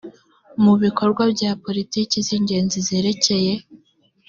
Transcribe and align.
mu 0.63 0.73
bikorwa 0.83 1.23
rya 1.33 1.51
politiki 1.63 2.17
z 2.27 2.29
ingenzi 2.37 2.77
zerekeye 2.87 3.53